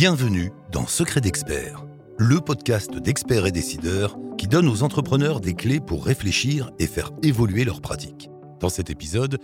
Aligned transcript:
Bienvenue 0.00 0.52
dans 0.70 0.86
Secret 0.86 1.20
d'Expert, 1.20 1.84
le 2.18 2.40
podcast 2.40 2.94
d'experts 2.94 3.46
et 3.46 3.50
décideurs 3.50 4.16
qui 4.38 4.46
donne 4.46 4.68
aux 4.68 4.84
entrepreneurs 4.84 5.40
des 5.40 5.54
clés 5.54 5.80
pour 5.80 6.04
réfléchir 6.04 6.70
et 6.78 6.86
faire 6.86 7.10
évoluer 7.24 7.64
leurs 7.64 7.80
pratiques. 7.80 8.30
Dans 8.60 8.68
cet 8.68 8.90
épisode, 8.90 9.40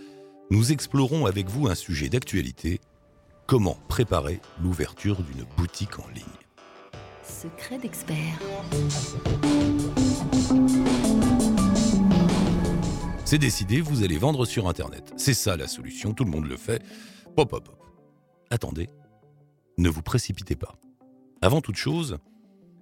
nous 0.51 0.71
explorons 0.71 1.25
avec 1.25 1.49
vous 1.49 1.67
un 1.67 1.75
sujet 1.75 2.07
d'actualité, 2.07 2.79
comment 3.47 3.77
préparer 3.89 4.39
l'ouverture 4.63 5.21
d'une 5.23 5.43
boutique 5.57 5.99
en 5.99 6.07
ligne. 6.15 6.23
Secret 7.21 7.77
d'Expert. 7.77 8.39
C'est 13.25 13.39
décidé, 13.39 13.81
vous 13.81 14.03
allez 14.05 14.17
vendre 14.17 14.45
sur 14.45 14.69
Internet. 14.69 15.11
C'est 15.17 15.33
ça 15.33 15.57
la 15.57 15.67
solution, 15.67 16.13
tout 16.13 16.23
le 16.23 16.31
monde 16.31 16.47
le 16.47 16.55
fait. 16.55 16.81
Pop, 17.35 17.49
pop, 17.49 17.65
pop. 17.65 17.77
Attendez, 18.51 18.87
ne 19.77 19.89
vous 19.89 20.01
précipitez 20.01 20.55
pas. 20.55 20.75
Avant 21.41 21.61
toute 21.61 21.75
chose, 21.75 22.17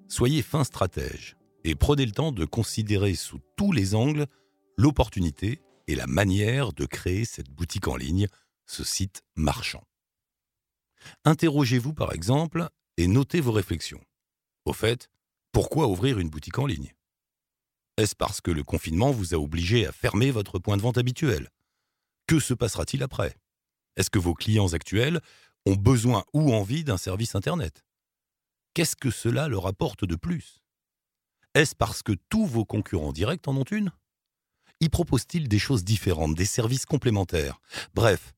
soyez 0.07 0.41
fin 0.41 0.63
stratège 0.63 1.35
et 1.63 1.75
prenez 1.75 2.05
le 2.05 2.11
temps 2.11 2.31
de 2.31 2.45
considérer 2.45 3.15
sous 3.15 3.39
tous 3.55 3.71
les 3.71 3.95
angles 3.95 4.27
l'opportunité 4.77 5.61
et 5.87 5.95
la 5.95 6.07
manière 6.07 6.73
de 6.73 6.85
créer 6.85 7.25
cette 7.25 7.49
boutique 7.49 7.87
en 7.87 7.95
ligne, 7.95 8.27
ce 8.65 8.83
site 8.83 9.23
marchand. 9.35 9.83
Interrogez-vous 11.25 11.93
par 11.93 12.13
exemple 12.13 12.67
et 12.97 13.07
notez 13.07 13.41
vos 13.41 13.51
réflexions. 13.51 14.03
Au 14.65 14.73
fait, 14.73 15.09
pourquoi 15.51 15.87
ouvrir 15.87 16.19
une 16.19 16.29
boutique 16.29 16.59
en 16.59 16.65
ligne? 16.65 16.93
Est-ce 17.97 18.15
parce 18.15 18.41
que 18.41 18.51
le 18.51 18.63
confinement 18.63 19.11
vous 19.11 19.35
a 19.35 19.37
obligé 19.37 19.85
à 19.85 19.91
fermer 19.91 20.31
votre 20.31 20.57
point 20.57 20.77
de 20.77 20.81
vente 20.81 20.97
habituel? 20.97 21.49
Que 22.27 22.39
se 22.39 22.53
passera-t-il 22.53 23.03
après? 23.03 23.35
Est-ce 23.97 24.09
que 24.09 24.19
vos 24.19 24.33
clients 24.33 24.73
actuels 24.73 25.21
ont 25.65 25.75
besoin 25.75 26.23
ou 26.33 26.53
envie 26.53 26.83
d'un 26.83 26.97
service 26.97 27.35
Internet. 27.35 27.83
Qu'est-ce 28.73 28.95
que 28.95 29.11
cela 29.11 29.47
leur 29.47 29.67
apporte 29.67 30.05
de 30.05 30.15
plus? 30.15 30.61
Est-ce 31.53 31.75
parce 31.75 32.01
que 32.01 32.13
tous 32.29 32.45
vos 32.45 32.65
concurrents 32.65 33.13
directs 33.13 33.47
en 33.47 33.55
ont 33.55 33.63
une? 33.63 33.91
Y 34.79 34.89
proposent-ils 34.89 35.47
des 35.47 35.59
choses 35.59 35.83
différentes, 35.83 36.35
des 36.35 36.45
services 36.45 36.85
complémentaires? 36.85 37.61
Bref, 37.93 38.33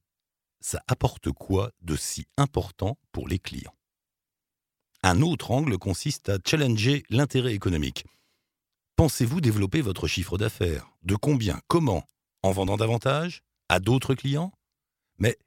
ça 0.59 0.83
apporte 0.87 1.31
quoi 1.31 1.71
de 1.81 1.95
si 1.95 2.27
important 2.37 2.97
pour 3.11 3.27
les 3.27 3.39
clients? 3.39 3.73
Un 5.01 5.21
autre 5.21 5.51
angle 5.51 5.77
consiste 5.77 6.29
à 6.29 6.37
challenger 6.45 7.03
l'intérêt 7.09 7.53
économique. 7.53 8.05
Pensez-vous 8.95 9.39
développer 9.39 9.81
votre 9.81 10.07
chiffre 10.07 10.37
d'affaires? 10.37 10.89
De 11.03 11.15
combien? 11.15 11.59
Comment? 11.67 12.03
En 12.43 12.51
vendant 12.51 12.77
davantage? 12.77 13.41
À 13.69 13.79
d'autres 13.79 14.15
clients? 14.15 14.51
Mais 15.17 15.37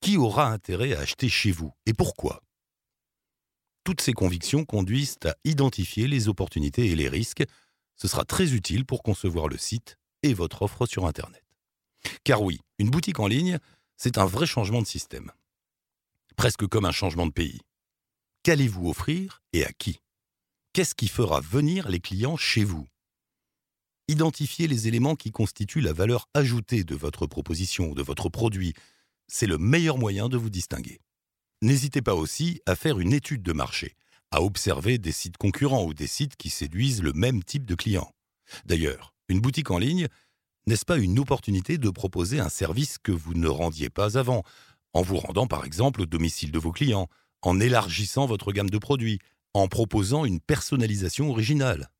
qui 0.00 0.16
aura 0.16 0.50
intérêt 0.50 0.94
à 0.94 1.00
acheter 1.00 1.28
chez 1.28 1.50
vous 1.50 1.72
et 1.86 1.92
pourquoi? 1.92 2.42
Toutes 3.84 4.00
ces 4.00 4.12
convictions 4.12 4.64
conduisent 4.64 5.16
à 5.24 5.34
identifier 5.44 6.08
les 6.08 6.28
opportunités 6.28 6.86
et 6.90 6.94
les 6.94 7.08
risques. 7.08 7.44
Ce 7.96 8.06
sera 8.06 8.24
très 8.24 8.52
utile 8.52 8.84
pour 8.84 9.02
concevoir 9.02 9.48
le 9.48 9.56
site 9.56 9.98
et 10.22 10.34
votre 10.34 10.62
offre 10.62 10.84
sur 10.86 11.06
Internet. 11.06 11.42
Car 12.22 12.42
oui, 12.42 12.60
une 12.78 12.90
boutique 12.90 13.18
en 13.18 13.26
ligne, 13.26 13.58
c'est 13.96 14.18
un 14.18 14.26
vrai 14.26 14.46
changement 14.46 14.82
de 14.82 14.86
système. 14.86 15.32
Presque 16.36 16.66
comme 16.66 16.84
un 16.84 16.92
changement 16.92 17.26
de 17.26 17.32
pays. 17.32 17.60
Qu'allez-vous 18.42 18.88
offrir 18.88 19.42
et 19.52 19.64
à 19.64 19.72
qui? 19.72 20.00
Qu'est-ce 20.72 20.94
qui 20.94 21.08
fera 21.08 21.40
venir 21.40 21.88
les 21.88 22.00
clients 22.00 22.36
chez 22.36 22.64
vous? 22.64 22.86
Identifiez 24.06 24.68
les 24.68 24.86
éléments 24.86 25.16
qui 25.16 25.30
constituent 25.32 25.80
la 25.80 25.92
valeur 25.92 26.28
ajoutée 26.34 26.84
de 26.84 26.94
votre 26.94 27.26
proposition, 27.26 27.94
de 27.94 28.02
votre 28.02 28.28
produit, 28.28 28.74
c'est 29.28 29.46
le 29.46 29.58
meilleur 29.58 29.98
moyen 29.98 30.28
de 30.28 30.36
vous 30.36 30.50
distinguer. 30.50 31.00
N'hésitez 31.62 32.02
pas 32.02 32.14
aussi 32.14 32.60
à 32.66 32.74
faire 32.74 32.98
une 32.98 33.12
étude 33.12 33.42
de 33.42 33.52
marché, 33.52 33.94
à 34.30 34.42
observer 34.42 34.98
des 34.98 35.12
sites 35.12 35.36
concurrents 35.36 35.84
ou 35.84 35.94
des 35.94 36.06
sites 36.06 36.36
qui 36.36 36.50
séduisent 36.50 37.02
le 37.02 37.12
même 37.12 37.42
type 37.42 37.66
de 37.66 37.74
clients. 37.74 38.12
D'ailleurs, 38.64 39.14
une 39.28 39.40
boutique 39.40 39.70
en 39.70 39.78
ligne, 39.78 40.08
n'est-ce 40.66 40.84
pas 40.84 40.98
une 40.98 41.18
opportunité 41.18 41.78
de 41.78 41.90
proposer 41.90 42.40
un 42.40 42.48
service 42.48 42.98
que 42.98 43.12
vous 43.12 43.34
ne 43.34 43.48
rendiez 43.48 43.90
pas 43.90 44.18
avant, 44.18 44.42
en 44.92 45.02
vous 45.02 45.16
rendant 45.16 45.46
par 45.46 45.64
exemple 45.64 46.02
au 46.02 46.06
domicile 46.06 46.52
de 46.52 46.58
vos 46.58 46.72
clients, 46.72 47.08
en 47.42 47.60
élargissant 47.60 48.26
votre 48.26 48.52
gamme 48.52 48.70
de 48.70 48.78
produits, 48.78 49.18
en 49.54 49.68
proposant 49.68 50.24
une 50.24 50.40
personnalisation 50.40 51.30
originale? 51.30 51.90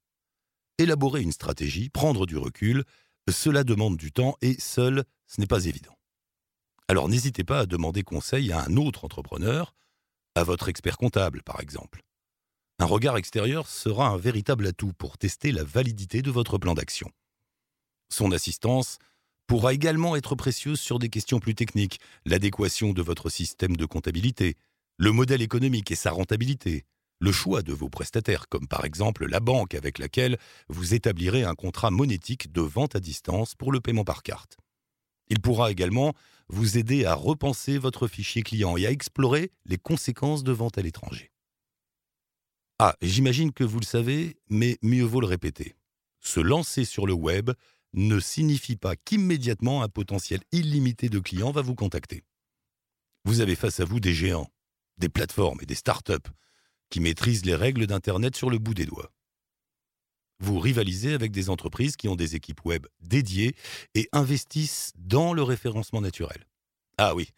Élaborer 0.79 1.23
une 1.23 1.33
stratégie, 1.33 1.91
prendre 1.91 2.27
du 2.27 2.37
recul, 2.37 2.85
cela 3.29 3.65
demande 3.65 3.97
du 3.97 4.13
temps 4.13 4.37
et 4.41 4.59
seul, 4.59 5.05
ce 5.27 5.41
n'est 5.41 5.47
pas 5.47 5.65
évident. 5.67 5.98
Alors 6.89 7.09
n'hésitez 7.09 7.45
pas 7.45 7.61
à 7.61 7.67
demander 7.67 8.03
conseil 8.03 8.51
à 8.51 8.65
un 8.65 8.77
autre 8.79 9.05
entrepreneur, 9.05 9.75
à 10.35 10.43
votre 10.43 10.69
expert 10.69 10.97
comptable 10.97 11.43
par 11.43 11.61
exemple. 11.61 12.03
Un 12.79 12.87
regard 12.87 13.19
extérieur 13.19 13.69
sera 13.69 14.09
un 14.09 14.17
véritable 14.17 14.67
atout 14.67 14.93
pour 14.95 15.19
tester 15.19 15.53
la 15.53 15.65
validité 15.65 16.23
de 16.23 16.31
votre 16.31 16.57
plan 16.57 16.75
d'action. 16.75 17.11
Son 18.11 18.33
assistance 18.33 18.99
pourra 19.47 19.75
également 19.75 20.17
être 20.17 20.35
précieuse 20.35 20.81
sur 20.81 20.99
des 20.99 21.11
questions 21.11 21.41
plus 21.41 21.55
techniques, 21.55 22.01
l'adéquation 22.25 22.93
de 22.93 23.03
votre 23.03 23.29
système 23.29 23.77
de 23.77 23.85
comptabilité, 23.85 24.57
le 24.97 25.13
modèle 25.13 25.43
économique 25.43 25.91
et 25.91 25.97
sa 25.97 26.11
rentabilité, 26.11 26.85
le 27.21 27.33
choix 27.33 27.63
de 27.63 27.73
vos 27.73 27.91
prestataires, 27.91 28.49
comme 28.49 28.69
par 28.69 28.85
exemple 28.85 29.27
la 29.27 29.41
banque 29.41 29.75
avec 29.75 29.99
laquelle 29.99 30.39
vous 30.69 30.95
établirez 30.95 31.45
un 31.45 31.55
contrat 31.55 31.91
monétique 31.91 32.51
de 32.53 32.61
vente 32.61 32.97
à 32.97 33.01
distance 33.01 33.55
pour 33.55 33.73
le 33.73 33.81
paiement 33.81 34.05
par 34.05 34.23
carte. 34.23 34.57
Il 35.31 35.41
pourra 35.41 35.71
également 35.71 36.15
vous 36.49 36.79
aider 36.79 37.05
à 37.05 37.15
repenser 37.15 37.79
votre 37.79 38.09
fichier 38.09 38.43
client 38.43 38.77
et 38.77 38.87
à 38.87 38.91
explorer 38.91 39.53
les 39.67 39.79
conséquences 39.79 40.45
de 40.45 40.53
vente 40.53 40.79
à 40.79 40.83
l'étranger. 40.83 41.31
Ah, 42.79 42.95
j'imagine 43.03 43.53
que 43.53 43.65
vous 43.65 43.81
le 43.81 43.85
savez, 43.85 44.37
mais 44.49 44.79
mieux 44.83 45.05
vaut 45.05 45.21
le 45.21 45.27
répéter. 45.27 45.77
Se 46.21 46.41
lancer 46.41 46.85
sur 46.85 47.07
le 47.07 47.13
web 47.13 47.51
ne 47.93 48.21
signifie 48.21 48.77
pas 48.77 48.97
qu'immédiatement 48.97 49.83
un 49.83 49.89
potentiel 49.89 50.41
illimité 50.53 51.09
de 51.09 51.19
clients 51.19 51.51
va 51.51 51.63
vous 51.63 51.75
contacter. 51.75 52.25
Vous 53.25 53.41
avez 53.41 53.57
face 53.57 53.81
à 53.81 53.85
vous 53.85 54.01
des 54.01 54.15
géants, 54.15 54.51
des 54.99 55.09
plateformes 55.09 55.59
et 55.63 55.67
des 55.67 55.75
start-up 55.75 56.29
qui 56.91 57.01
maîtrisent 57.01 57.45
les 57.45 57.55
règles 57.55 57.87
d'Internet 57.87 58.37
sur 58.37 58.51
le 58.51 58.59
bout 58.59 58.75
des 58.75 58.87
doigts 58.87 59.13
vous 60.41 60.59
rivalisez 60.59 61.15
avec 61.15 61.33
des 61.33 61.51
entreprises 61.51 61.97
qui 61.97 62.09
ont 62.09 62.17
des 62.17 62.37
équipes 62.37 62.65
web 62.65 62.87
dédiées 63.01 63.55
et 63.95 64.09
investissent 64.13 64.93
dans 64.97 65.33
le 65.33 65.43
référencement 65.43 66.01
naturel. 66.01 66.47
Ah 66.97 67.15
oui, 67.15 67.31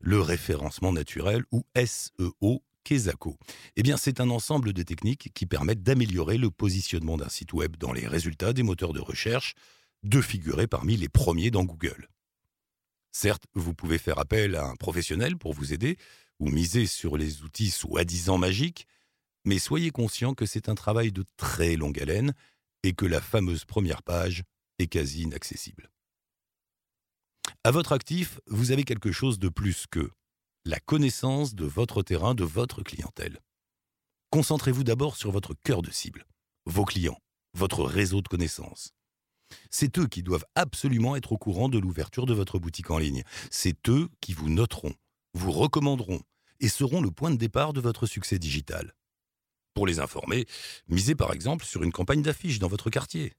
le 0.00 0.20
référencement 0.20 0.92
naturel 0.92 1.44
ou 1.52 1.64
SEO 1.76 2.62
Kesako. 2.84 3.36
Eh 3.76 3.82
bien, 3.82 3.96
c'est 3.96 4.20
un 4.20 4.30
ensemble 4.30 4.72
de 4.72 4.82
techniques 4.82 5.30
qui 5.34 5.46
permettent 5.46 5.82
d'améliorer 5.82 6.38
le 6.38 6.50
positionnement 6.50 7.16
d'un 7.16 7.28
site 7.28 7.52
web 7.52 7.76
dans 7.76 7.92
les 7.92 8.06
résultats 8.06 8.52
des 8.52 8.62
moteurs 8.62 8.92
de 8.92 9.00
recherche, 9.00 9.54
de 10.02 10.20
figurer 10.20 10.66
parmi 10.66 10.96
les 10.96 11.08
premiers 11.08 11.50
dans 11.50 11.64
Google. 11.64 12.08
Certes, 13.12 13.44
vous 13.54 13.74
pouvez 13.74 13.98
faire 13.98 14.18
appel 14.18 14.54
à 14.54 14.66
un 14.66 14.76
professionnel 14.76 15.36
pour 15.36 15.52
vous 15.52 15.72
aider 15.72 15.96
ou 16.38 16.50
miser 16.50 16.86
sur 16.86 17.16
les 17.16 17.42
outils 17.42 17.70
soi-disant 17.70 18.38
magiques, 18.38 18.86
mais 19.48 19.58
soyez 19.58 19.90
conscient 19.90 20.34
que 20.34 20.44
c'est 20.44 20.68
un 20.68 20.74
travail 20.74 21.10
de 21.10 21.24
très 21.38 21.76
longue 21.76 21.98
haleine 21.98 22.34
et 22.82 22.92
que 22.92 23.06
la 23.06 23.22
fameuse 23.22 23.64
première 23.64 24.02
page 24.02 24.42
est 24.78 24.88
quasi 24.88 25.22
inaccessible. 25.22 25.90
À 27.64 27.70
votre 27.70 27.92
actif, 27.92 28.40
vous 28.46 28.72
avez 28.72 28.84
quelque 28.84 29.10
chose 29.10 29.38
de 29.38 29.48
plus 29.48 29.86
que 29.90 30.10
la 30.66 30.78
connaissance 30.80 31.54
de 31.54 31.64
votre 31.64 32.02
terrain, 32.02 32.34
de 32.34 32.44
votre 32.44 32.82
clientèle. 32.82 33.40
Concentrez-vous 34.28 34.84
d'abord 34.84 35.16
sur 35.16 35.30
votre 35.30 35.54
cœur 35.64 35.80
de 35.80 35.90
cible, 35.90 36.26
vos 36.66 36.84
clients, 36.84 37.18
votre 37.54 37.84
réseau 37.84 38.20
de 38.20 38.28
connaissances. 38.28 38.92
C'est 39.70 39.96
eux 39.98 40.08
qui 40.08 40.22
doivent 40.22 40.44
absolument 40.56 41.16
être 41.16 41.32
au 41.32 41.38
courant 41.38 41.70
de 41.70 41.78
l'ouverture 41.78 42.26
de 42.26 42.34
votre 42.34 42.58
boutique 42.58 42.90
en 42.90 42.98
ligne. 42.98 43.24
C'est 43.50 43.88
eux 43.88 44.10
qui 44.20 44.34
vous 44.34 44.50
noteront, 44.50 44.92
vous 45.32 45.52
recommanderont 45.52 46.20
et 46.60 46.68
seront 46.68 47.00
le 47.00 47.10
point 47.10 47.30
de 47.30 47.36
départ 47.36 47.72
de 47.72 47.80
votre 47.80 48.04
succès 48.04 48.38
digital. 48.38 48.92
Pour 49.78 49.86
les 49.86 50.00
informer, 50.00 50.44
misez 50.88 51.14
par 51.14 51.32
exemple 51.32 51.64
sur 51.64 51.84
une 51.84 51.92
campagne 51.92 52.20
d'affiches 52.20 52.58
dans 52.58 52.66
votre 52.66 52.90
quartier. 52.90 53.34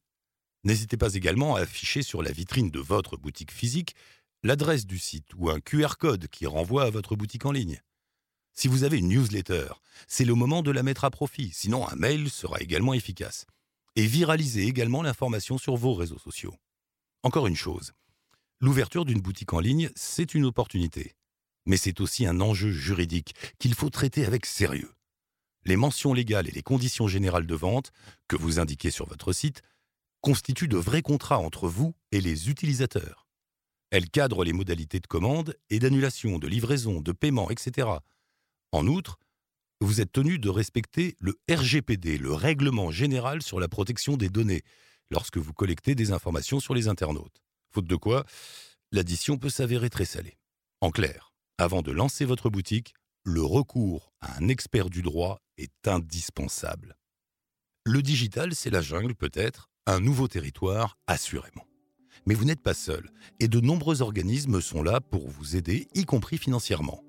N'hésitez 0.63 0.95
pas 0.95 1.15
également 1.15 1.57
à 1.57 1.63
afficher 1.63 2.01
sur 2.01 2.23
la 2.23 2.31
vitrine 2.31 2.71
de 2.71 2.79
votre 2.79 3.17
boutique 3.17 3.51
physique 3.51 3.93
l'adresse 4.43 4.85
du 4.85 4.99
site 4.99 5.25
ou 5.35 5.49
un 5.49 5.59
QR 5.59 5.97
code 5.99 6.29
qui 6.29 6.45
renvoie 6.45 6.85
à 6.85 6.89
votre 6.91 7.17
boutique 7.17 7.45
en 7.45 7.51
ligne. 7.51 7.81
Si 8.53 8.69
vous 8.69 8.85
avez 8.85 8.99
une 8.99 9.09
newsletter, 9.09 9.67
c'est 10.07 10.23
le 10.23 10.33
moment 10.33 10.63
de 10.63 10.71
la 10.71 10.81
mettre 10.81 11.03
à 11.03 11.11
profit, 11.11 11.51
sinon 11.53 11.85
un 11.85 11.95
mail 11.97 12.29
sera 12.29 12.61
également 12.61 12.93
efficace. 12.93 13.45
Et 13.97 14.07
viralisez 14.07 14.65
également 14.65 15.01
l'information 15.01 15.57
sur 15.57 15.75
vos 15.75 15.93
réseaux 15.93 16.19
sociaux. 16.19 16.55
Encore 17.21 17.47
une 17.47 17.57
chose, 17.57 17.91
l'ouverture 18.61 19.03
d'une 19.03 19.19
boutique 19.19 19.51
en 19.51 19.59
ligne, 19.59 19.89
c'est 19.93 20.33
une 20.33 20.45
opportunité, 20.45 21.15
mais 21.65 21.75
c'est 21.75 21.99
aussi 21.99 22.25
un 22.25 22.39
enjeu 22.39 22.71
juridique 22.71 23.35
qu'il 23.59 23.75
faut 23.75 23.89
traiter 23.89 24.25
avec 24.25 24.45
sérieux 24.45 24.93
les 25.65 25.75
mentions 25.75 26.13
légales 26.13 26.47
et 26.47 26.51
les 26.51 26.61
conditions 26.61 27.07
générales 27.07 27.47
de 27.47 27.55
vente 27.55 27.91
que 28.27 28.35
vous 28.35 28.59
indiquez 28.59 28.91
sur 28.91 29.07
votre 29.07 29.33
site 29.33 29.61
constituent 30.21 30.67
de 30.67 30.77
vrais 30.77 31.01
contrats 31.01 31.39
entre 31.39 31.67
vous 31.67 31.95
et 32.11 32.21
les 32.21 32.49
utilisateurs. 32.49 33.27
Elles 33.91 34.09
cadrent 34.09 34.43
les 34.43 34.53
modalités 34.53 34.99
de 34.99 35.07
commande 35.07 35.55
et 35.69 35.79
d'annulation, 35.79 36.37
de 36.37 36.47
livraison, 36.47 37.01
de 37.01 37.11
paiement, 37.11 37.49
etc. 37.49 37.87
En 38.71 38.85
outre, 38.87 39.17
vous 39.81 40.01
êtes 40.01 40.11
tenu 40.11 40.39
de 40.39 40.49
respecter 40.49 41.15
le 41.19 41.39
RGPD, 41.49 42.17
le 42.17 42.33
Règlement 42.33 42.91
général 42.91 43.41
sur 43.41 43.59
la 43.59 43.67
protection 43.69 44.17
des 44.17 44.29
données, 44.29 44.63
lorsque 45.09 45.37
vous 45.37 45.53
collectez 45.53 45.95
des 45.95 46.11
informations 46.11 46.59
sur 46.59 46.73
les 46.75 46.87
internautes. 46.87 47.41
Faute 47.71 47.87
de 47.87 47.95
quoi, 47.95 48.25
l'addition 48.91 49.37
peut 49.37 49.49
s'avérer 49.49 49.89
très 49.89 50.05
salée. 50.05 50.37
En 50.81 50.91
clair, 50.91 51.33
avant 51.57 51.81
de 51.81 51.91
lancer 51.91 52.25
votre 52.25 52.49
boutique, 52.49 52.93
le 53.23 53.41
recours 53.41 54.13
à 54.21 54.37
un 54.37 54.47
expert 54.47 54.89
du 54.89 55.01
droit 55.01 55.41
est 55.59 55.87
indispensable. 55.87 56.97
Le 57.85 58.01
digital, 58.01 58.55
c'est 58.55 58.69
la 58.69 58.81
jungle 58.81 59.15
peut-être, 59.15 59.69
un 59.85 59.99
nouveau 59.99 60.27
territoire, 60.27 60.97
assurément. 61.07 61.65
Mais 62.25 62.33
vous 62.33 62.45
n'êtes 62.45 62.61
pas 62.61 62.73
seul, 62.73 63.09
et 63.39 63.47
de 63.47 63.59
nombreux 63.59 64.01
organismes 64.01 64.61
sont 64.61 64.83
là 64.83 65.01
pour 65.01 65.27
vous 65.27 65.55
aider, 65.55 65.87
y 65.95 66.05
compris 66.05 66.37
financièrement. 66.37 67.03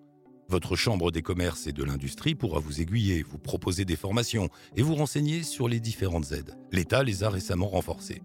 Votre 0.48 0.74
chambre 0.74 1.12
des 1.12 1.22
commerces 1.22 1.66
et 1.66 1.72
de 1.72 1.84
l'industrie 1.84 2.34
pourra 2.34 2.58
vous 2.58 2.80
aiguiller, 2.80 3.22
vous 3.22 3.38
proposer 3.38 3.84
des 3.84 3.96
formations 3.96 4.48
et 4.76 4.82
vous 4.82 4.96
renseigner 4.96 5.42
sur 5.42 5.68
les 5.68 5.78
différentes 5.78 6.32
aides. 6.32 6.56
L'État 6.72 7.04
les 7.04 7.22
a 7.22 7.30
récemment 7.30 7.68
renforcées. 7.68 8.22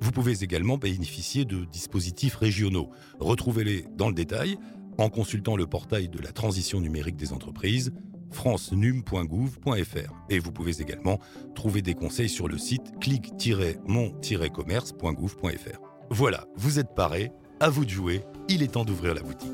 Vous 0.00 0.12
pouvez 0.12 0.42
également 0.42 0.78
bénéficier 0.78 1.44
de 1.44 1.66
dispositifs 1.66 2.36
régionaux. 2.36 2.90
Retrouvez-les 3.18 3.84
dans 3.94 4.08
le 4.08 4.14
détail 4.14 4.56
en 4.96 5.10
consultant 5.10 5.56
le 5.56 5.66
portail 5.66 6.08
de 6.08 6.18
la 6.18 6.32
transition 6.32 6.80
numérique 6.80 7.16
des 7.16 7.32
entreprises 7.32 7.92
francenum.gouv.fr. 8.30 10.12
Et 10.28 10.38
vous 10.38 10.52
pouvez 10.52 10.80
également 10.80 11.18
trouver 11.54 11.80
des 11.82 11.94
conseils 11.94 12.28
sur 12.28 12.46
le 12.48 12.58
site 12.58 12.98
clic-mon-commerce.gouv.fr. 13.00 15.80
Voilà, 16.10 16.44
vous 16.56 16.78
êtes 16.78 16.94
parés, 16.94 17.32
à 17.60 17.70
vous 17.70 17.84
de 17.84 17.90
jouer, 17.90 18.22
il 18.48 18.62
est 18.62 18.72
temps 18.72 18.84
d'ouvrir 18.84 19.14
la 19.14 19.22
boutique. 19.22 19.50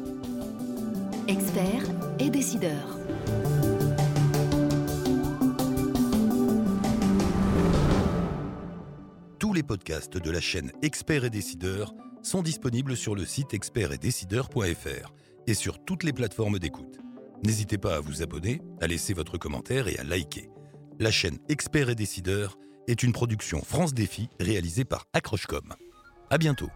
Experts 1.28 1.84
et 2.18 2.30
décideurs. 2.30 2.98
Tous 9.38 9.52
les 9.52 9.62
podcasts 9.62 10.16
de 10.16 10.30
la 10.30 10.40
chaîne 10.40 10.72
Experts 10.82 11.24
et 11.24 11.30
décideurs 11.30 11.94
sont 12.22 12.42
disponibles 12.42 12.96
sur 12.96 13.14
le 13.14 13.24
site 13.24 13.54
expertsetdecideurs.fr 13.54 15.12
et 15.46 15.54
sur 15.54 15.84
toutes 15.84 16.04
les 16.04 16.12
plateformes 16.12 16.58
d'écoute. 16.58 17.05
N'hésitez 17.44 17.78
pas 17.78 17.96
à 17.96 18.00
vous 18.00 18.22
abonner, 18.22 18.60
à 18.80 18.86
laisser 18.86 19.14
votre 19.14 19.38
commentaire 19.38 19.88
et 19.88 19.98
à 19.98 20.04
liker. 20.04 20.48
La 20.98 21.10
chaîne 21.10 21.38
Experts 21.48 21.90
et 21.90 21.94
décideurs 21.94 22.56
est 22.88 23.02
une 23.02 23.12
production 23.12 23.60
France 23.62 23.94
Défi 23.94 24.28
réalisée 24.40 24.84
par 24.84 25.06
Accrochecom. 25.12 25.74
À 26.30 26.38
bientôt. 26.38 26.70